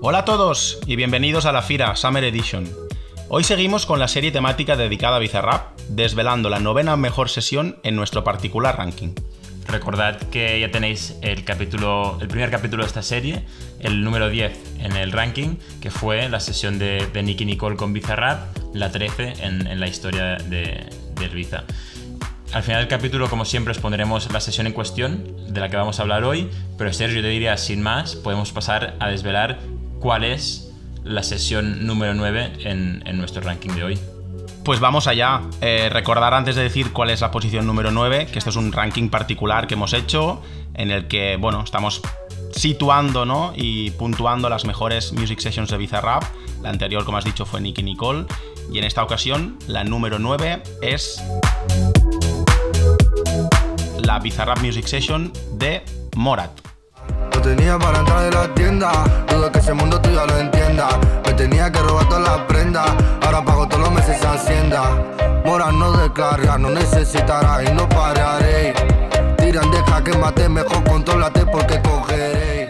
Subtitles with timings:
[0.00, 2.66] Hola a todos y bienvenidos a la FIRA Summer Edition.
[3.28, 7.94] Hoy seguimos con la serie temática dedicada a Bizarrap, desvelando la novena mejor sesión en
[7.94, 9.10] nuestro particular ranking.
[9.66, 13.44] Recordad que ya tenéis el capítulo, el primer capítulo de esta serie,
[13.80, 18.56] el número 10 en el ranking, que fue la sesión de, Nicky Nicole con Bizarrap,
[18.72, 20.88] la 13 en, la historia de,
[21.34, 21.64] Biza.
[22.52, 25.76] Al final del capítulo, como siempre, os pondremos la sesión en cuestión de la que
[25.76, 29.58] vamos a hablar hoy, pero Sergio, yo te diría, sin más, podemos pasar a desvelar
[30.00, 30.72] cuál es
[31.04, 33.98] la sesión número 9 en, nuestro ranking de hoy.
[34.64, 35.42] Pues vamos allá.
[35.60, 38.72] Eh, recordar antes de decir cuál es la posición número 9, que esto es un
[38.72, 40.42] ranking particular que hemos hecho,
[40.74, 42.00] en el que, bueno, estamos
[42.52, 43.52] situando ¿no?
[43.56, 46.24] y puntuando las mejores music sessions de Bizarrap.
[46.62, 48.26] La anterior, como has dicho, fue Nicky Nicole.
[48.72, 51.22] Y en esta ocasión, la número 9 es
[54.08, 55.82] la Bizarrap Music Session de
[56.16, 56.50] Morat.
[57.34, 58.90] No tenía para entrar de la tienda,
[59.28, 60.98] dudo que ese mundo tú ya lo entienda.
[61.26, 62.88] Me tenía que robar todas las prendas,
[63.20, 64.82] ahora pago todos los meses Hacienda.
[65.44, 68.72] Mora no descarga, no necesitará y no pararé.
[69.36, 72.68] Tiran, deja que mate, mejor controlate porque cogeré.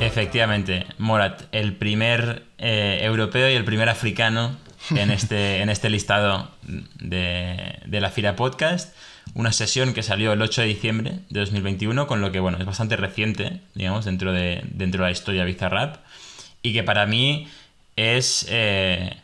[0.00, 4.56] Efectivamente, Morat, el primer eh, europeo y el primer africano
[4.90, 8.92] en este, en este listado de, de la Fira Podcast
[9.34, 12.64] una sesión que salió el 8 de diciembre de 2021, con lo que, bueno, es
[12.64, 15.96] bastante reciente, digamos, dentro de, dentro de la historia Bizarrap,
[16.62, 17.48] y que para mí
[17.96, 19.16] es eh,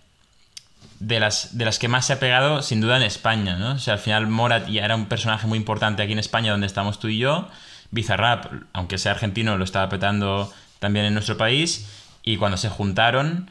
[1.00, 3.72] de, las, de las que más se ha pegado, sin duda, en España, ¿no?
[3.72, 6.66] O sea, al final Morat ya era un personaje muy importante aquí en España, donde
[6.66, 7.48] estamos tú y yo,
[7.90, 11.88] Bizarrap, aunque sea argentino, lo estaba petando también en nuestro país,
[12.22, 13.50] y cuando se juntaron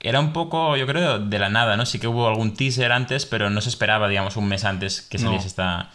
[0.00, 1.84] era un poco, yo creo, de la nada, ¿no?
[1.84, 5.18] Sí que hubo algún teaser antes, pero no se esperaba, digamos, un mes antes que
[5.18, 5.90] saliese esta,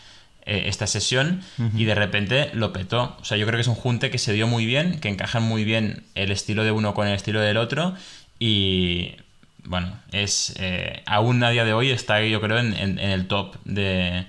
[0.45, 1.41] eh, esta sesión
[1.75, 3.17] y de repente lo petó.
[3.19, 5.41] O sea, yo creo que es un junte que se dio muy bien, que encajan
[5.41, 7.95] muy bien el estilo de uno con el estilo del otro
[8.37, 9.15] y,
[9.63, 13.55] bueno, es eh, aún a día de hoy está, yo creo, en, en, el top
[13.65, 14.27] de,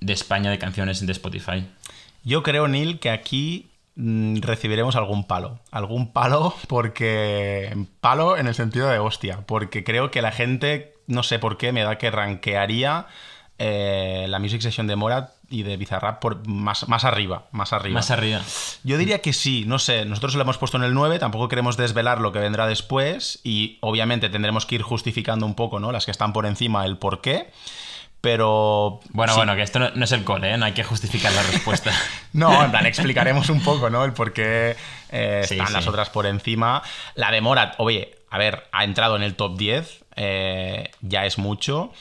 [0.00, 1.64] de España de canciones de Spotify.
[2.22, 5.58] Yo creo, Neil, que aquí recibiremos algún palo.
[5.70, 7.86] Algún palo porque...
[8.00, 11.72] Palo en el sentido de hostia, porque creo que la gente, no sé por qué,
[11.72, 13.06] me da que ranquearía
[13.58, 17.94] eh, la Music Session de Morat y de Bizarrap por más, más arriba, más arriba.
[17.94, 18.42] Más arriba.
[18.84, 21.76] Yo diría que sí, no sé, nosotros lo hemos puesto en el 9, tampoco queremos
[21.76, 25.90] desvelar lo que vendrá después y obviamente tendremos que ir justificando un poco, ¿no?
[25.90, 27.50] Las que están por encima, el por qué
[28.20, 29.00] pero...
[29.10, 30.58] Bueno, bueno, que esto no, es el cole, ¿eh?
[30.58, 31.92] no hay que justificar la respuesta.
[32.32, 34.04] no, en plan, explicaremos un poco, ¿no?
[34.04, 34.76] El por qué
[35.10, 36.82] eh, están las otras por encima.
[37.14, 41.38] La de Morat, oye, a ver, ha entrado en el top 10, eh, ya es
[41.38, 41.92] mucho.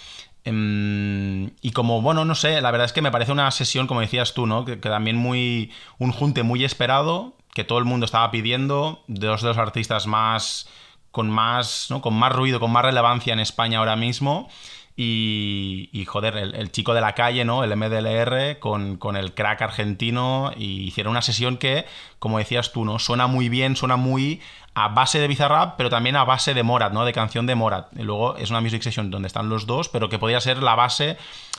[0.45, 4.01] Em, y como, bueno, no sé, la verdad es que me parece una sesión, como
[4.01, 4.63] decías tú, ¿no?
[4.63, 5.71] Que, también muy.
[5.97, 10.07] un junte muy esperado, que todo el mundo estaba pidiendo, de dos de los artistas
[10.07, 10.69] más.
[11.11, 11.87] con más.
[11.89, 12.01] ¿no?
[12.01, 14.49] con más ruido, con más relevancia en España ahora mismo.
[14.97, 17.65] Y, joder, el, chico de la calle, ¿no?
[17.65, 21.85] El MDLR con, con, el crack argentino y hicieron una sesión que,
[22.17, 22.97] como decías tú, ¿no?
[22.97, 24.41] Suena muy bien, suena muy
[24.73, 27.03] a base de Bizarrap, pero también a base de Morat, ¿no?
[27.03, 27.87] De canción de Morat.
[27.97, 30.75] Y luego es una music session donde están los dos, pero que podría ser la
[30.75, 31.17] base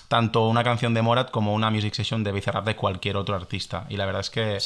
[0.08, 3.84] tanto una canción de Morat como una music session de Bizarrap de cualquier otro artista.
[3.90, 4.58] Y la verdad es que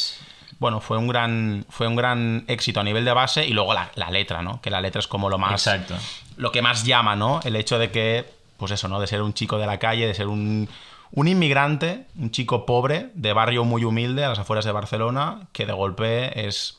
[0.58, 3.90] bueno, fue un gran, fue un gran éxito a nivel de base y luego la,
[3.94, 4.60] la, letra, ¿no?
[4.60, 5.52] Que la letra es como lo más...
[5.52, 5.96] Exacto.
[6.36, 7.40] Lo que más llama, ¿no?
[7.44, 9.00] El hecho de que pues eso, ¿no?
[9.00, 10.68] De ser un chico de la calle, de ser un,
[11.12, 15.72] inmigrante, un chico pobre, de barrio muy humilde, a las afueras de Barcelona, que de
[15.72, 16.78] golpe es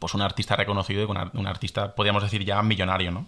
[0.00, 3.26] pues un artista reconocido y un artista, podríamos decir, ya millonario, ¿no?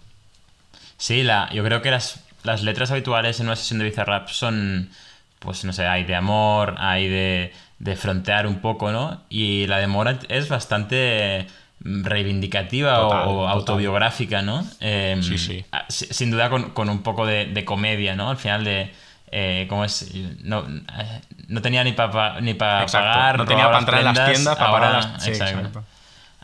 [0.97, 4.91] Sí, la, yo creo que las, las letras habituales en una sesión de Bizarrap son,
[5.39, 9.21] pues no sé, hay de amor, hay de, de frontear un poco, ¿no?
[9.29, 11.47] Y la de Morat es bastante
[11.87, 14.65] reivindicativa o, autobiográfica, ¿no?
[14.79, 15.65] Em, sí, sí.
[15.89, 18.29] Sin duda con, un poco de, comedia, ¿no?
[18.29, 18.91] Al final de...
[19.29, 20.13] Eh, ¿Cómo es?
[20.41, 23.37] No, eh, no tenía ni para ni para pagar.
[23.37, 25.23] No tenía para entrar en las tiendas, para ahora, las...
[25.23, 25.31] Sí,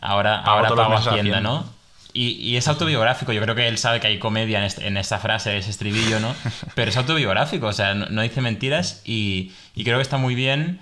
[0.02, 1.64] Ahora, ahora pago Hacienda, ¿no?
[2.12, 3.32] Y, y, es autobiográfico.
[3.32, 6.20] Yo creo que él sabe que hay comedia en, este, en esta frase, ese estribillo,
[6.20, 6.34] ¿no?
[6.74, 10.78] Pero es autobiográfico, o sea, no, dice mentiras y, y creo que está muy bien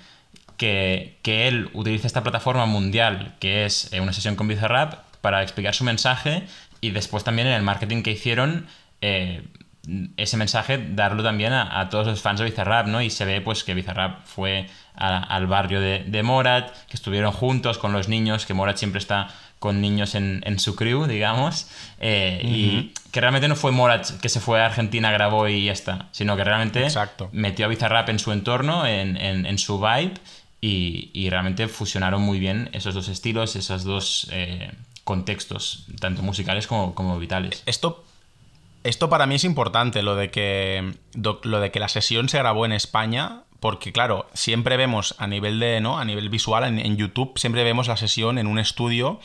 [0.56, 5.74] que, él utilice esta plataforma mundial, que es eh, una sesión con Bizarrap, para explicar
[5.74, 6.44] su mensaje
[6.80, 8.66] y después también en el marketing que hicieron,
[9.00, 9.42] eh,
[10.16, 13.02] ese mensaje darlo también a, todos los fans de Bizarrap, ¿no?
[13.02, 17.92] Y se ve pues que Bizarrap fue al barrio de, Morat, que estuvieron juntos con
[17.92, 19.28] los niños, que Morat siempre está
[19.58, 21.68] con niños en, su crew, digamos,
[22.00, 25.72] eh, y que realmente no fue Morat que se fue a Argentina, grabó y ya
[25.72, 26.86] está, sino que realmente
[27.32, 30.14] metió a Bizarrap en su entorno, en, su vibe,
[30.64, 34.70] y, realmente fusionaron muy bien esos dos estilos, esos dos eh,
[35.02, 37.62] contextos, tanto musicales como, como vitales.
[37.66, 38.04] Esto
[38.84, 42.66] esto para mí es importante, lo de que, lo de que la sesión se grabó
[42.66, 45.98] en España, porque claro, siempre vemos a nivel de, ¿no?
[45.98, 49.20] A nivel visual en YouTube, siempre vemos la sesión en un estudio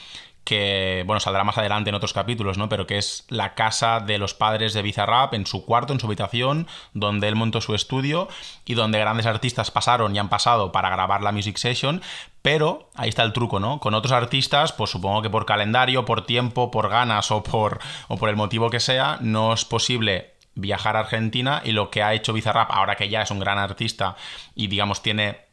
[0.48, 2.70] que, bueno, saldrá más adelante en otros capítulos, ¿no?
[2.70, 6.06] Pero que es la casa de los padres de Bizarrap, en su cuarto, en su
[6.06, 8.30] habitación, donde él montó su estudio
[8.64, 12.02] y donde grandes artistas pasaron y han pasado para grabar la music session,
[12.42, 13.82] pero ahí está el truco, ¿no?
[13.82, 18.16] Con otros artistas, pues supongo que por calendario, por tiempo, por ganas o por, o
[18.16, 22.14] por el motivo que sea, no es posible viajar a Argentina y lo que ha
[22.14, 24.16] hecho Bizarrap, ahora que ya es un gran artista
[24.56, 25.46] y digamos tiene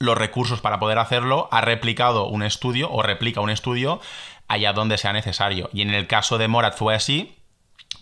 [0.00, 4.00] los recursos para poder hacerlo, ha replicado un estudio o replica un estudio
[4.50, 5.70] allá donde sea necesario.
[5.72, 7.36] Y en el caso de Morat fue así,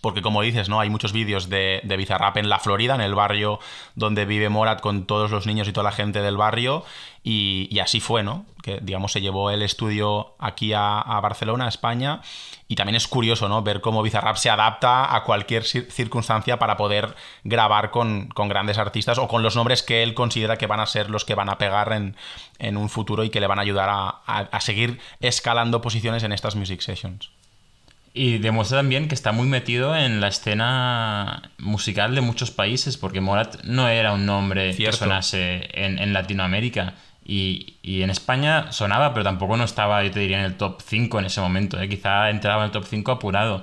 [0.01, 0.79] porque como dices, ¿no?
[0.79, 3.59] Hay muchos vídeos de, de Bizarrap en la Florida, en el barrio
[3.95, 6.83] donde vive Morat con todos los niños y toda la gente del barrio,
[7.21, 8.45] y, así fue, ¿no?
[8.63, 12.21] Que, digamos, se llevó el estudio aquí a, Barcelona, a España,
[12.67, 13.61] y también es curioso, ¿no?
[13.61, 19.27] Ver cómo Bizarrap se adapta a cualquier circunstancia para poder grabar con, grandes artistas o
[19.27, 21.91] con los nombres que él considera que van a ser los que van a pegar
[21.91, 26.55] en, un futuro y que le van a ayudar a, seguir escalando posiciones en estas
[26.55, 27.31] music sessions.
[28.13, 33.21] Y demuestra también que está muy metido en la escena musical de muchos países, porque
[33.21, 36.95] Morat no era un nombre que sonase en, en Latinoamérica.
[37.31, 41.19] Y, en España sonaba, pero tampoco no estaba, yo te diría, en el top 5
[41.19, 41.79] en ese momento.
[41.79, 41.87] ¿eh?
[41.87, 43.61] Quizá entraba en el top 5 apurado.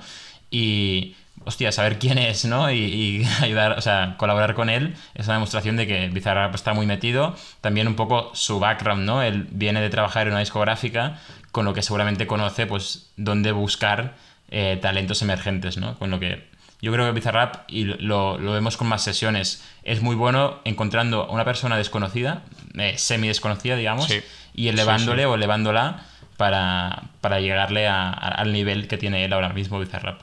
[0.53, 2.71] Y, hostia, saber quién es, ¿no?
[2.71, 6.87] Y, ayudar, o sea, colaborar con él es una demostración de que Bizarrap está muy
[6.87, 7.35] metido.
[7.61, 9.21] También un poco su background, ¿no?
[9.23, 11.19] Él viene de trabajar en una discográfica,
[11.51, 14.15] con lo que seguramente conoce, pues, dónde buscar
[14.51, 15.99] eh, talentos emergentes, ¿no?
[15.99, 16.45] Con lo que
[16.81, 21.23] yo creo que Bizarrap, y lo, lo, vemos con más sesiones, es muy bueno encontrando
[21.23, 22.43] a una persona desconocida,
[22.75, 24.13] eh, semi desconocida, digamos,
[24.55, 26.05] y elevándole o elevándola
[26.37, 30.21] para, para llegarle al nivel que tiene él ahora mismo, Bizarrap.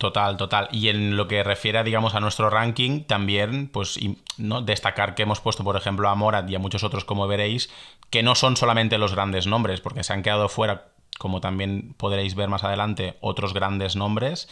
[0.00, 0.68] Total, total.
[0.72, 4.00] Y en lo que refiere, digamos, a nuestro ranking, también, pues,
[4.38, 4.62] ¿no?
[4.62, 7.68] destacar que hemos puesto, por ejemplo, a Morat y a muchos otros, como veréis,
[8.08, 10.86] que no son solamente los grandes nombres, porque se han quedado fuera,
[11.18, 14.48] como también podréis ver más adelante, otros grandes nombres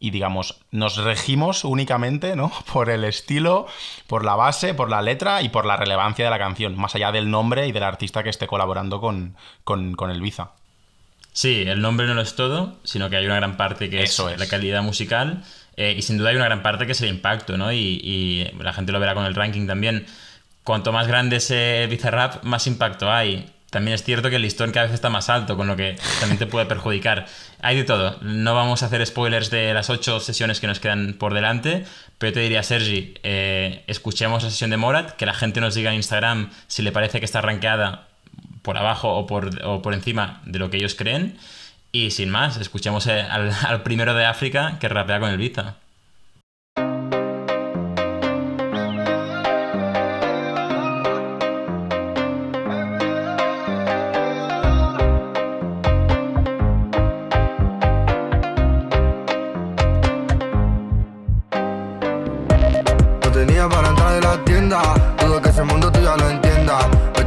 [0.00, 2.52] y digamos, nos regimos únicamente ¿no?
[2.72, 3.66] por el estilo,
[4.06, 7.12] por la base, por la letra y por la relevancia de la canción, más allá
[7.12, 10.52] del nombre y del artista que esté colaborando con, con, el Biza.
[11.32, 14.18] Sí, el nombre no lo es todo, sino que hay una gran parte que es,
[14.18, 15.44] la calidad musical
[15.76, 17.72] eh, y sin duda hay una gran parte que es el impacto, ¿no?
[17.72, 20.06] Y, la gente lo verá con el ranking también.
[20.64, 21.48] Cuanto más grande es
[21.88, 23.54] Bizarrap, más impacto hay.
[23.70, 26.38] También es cierto que el listón cada vez está más alto, con lo que también
[26.38, 27.26] te puede perjudicar.
[27.60, 28.16] Hay de todo.
[28.22, 31.84] No vamos a hacer spoilers de las ocho sesiones que nos quedan por delante,
[32.16, 35.90] pero te diría, Sergi, eh, escuchemos la sesión de Morat, que la gente nos diga
[35.90, 38.08] en Instagram si le parece que está rankeada
[38.62, 41.36] por abajo o por, o por encima de lo que ellos creen.
[41.92, 45.76] Y sin más, escuchemos eh, al, al primero de África que rapea con el Vita.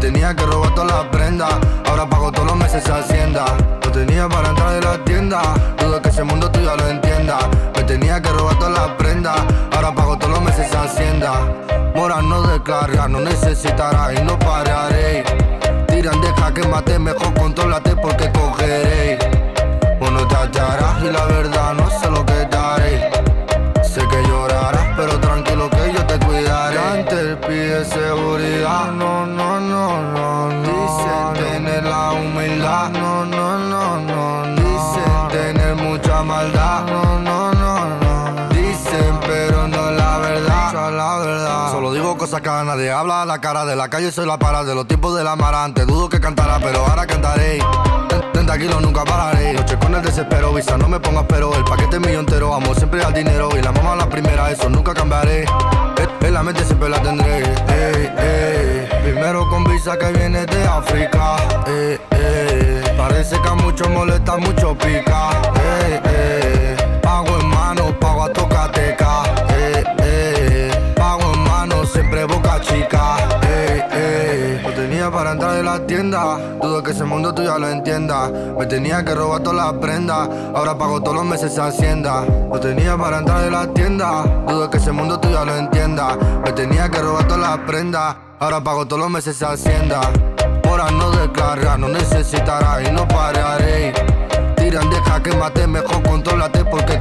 [0.09, 1.53] Que robar todas las prendas.
[1.85, 3.45] Ahora pago todos los meses Hacienda.
[3.85, 5.41] No tenía para entrar de la tienda.
[5.77, 7.37] Dudo que ese mundo tú ya lo entienda.
[7.75, 9.39] Me tenía que robar todas las prendas.
[9.75, 11.33] Ahora pago todos los meses Hacienda.
[11.95, 15.23] Mora no descarga, no necesitará y no pararé.
[15.87, 19.19] Tiran, deja que mate, mejor controlate porque cogeré.
[19.99, 23.11] Bueno, te hallarás y la verdad no sé lo que daré.
[23.83, 26.79] Sé que llorarás, pero tranquilo que yo te cuidaré.
[26.79, 29.40] Antes pide seguridad, no, no,
[32.41, 32.89] No,
[33.25, 34.55] no, no, no.
[34.55, 36.85] Dicen tener mucha maldad.
[36.87, 38.49] No, no, no, no.
[38.49, 40.91] Dicen, pero no la verdad.
[40.91, 41.71] La verdad.
[41.71, 43.25] Solo digo cosas que a nadie habla.
[43.25, 45.85] La cara de la calle soy la para de los tiempos de la marante.
[45.85, 47.59] Dudo que cantará, pero ahora cantaré.
[48.33, 49.53] 30 kilos nunca pararé.
[49.53, 51.53] Noche con el desespero, visa, no me pongas pero.
[51.53, 53.49] El paquete mío entero, amo siempre al dinero.
[53.55, 55.45] Y la mamá la primera, eso nunca cambiaré.
[56.21, 57.43] En la mente siempre la tendré.
[57.43, 58.60] Ey, ey.
[59.13, 61.35] Primero con visa que viene de África.
[61.67, 62.81] Eh, eh.
[62.97, 65.31] Parece que a muchos molesta, mucho pica.
[65.53, 66.99] Eh, eh.
[67.01, 69.23] Pago en mano, pago a tocateca.
[69.49, 70.93] Eh, eh.
[70.95, 73.30] Pago en mano, siempre boca chica
[75.11, 76.37] para entrar en la tienda.
[76.61, 78.31] Dudo que ese mundo tú ya lo entiendas.
[78.57, 80.29] Me tenía que robar todas las prendas.
[80.55, 82.23] Ahora pago todos los meses esa hacienda.
[82.51, 84.23] Lo tenía para entrar en la tienda.
[84.47, 86.17] Dudo que ese mundo tú ya lo entiendas.
[86.43, 88.15] Me tenía que robar todas las prendas.
[88.39, 90.01] Ahora pago todos los meses esa hacienda.
[90.67, 93.93] Ahora no descarga, no necesitará y no pararé.
[94.55, 97.00] Tiran, deja que mate, mejor controlate porque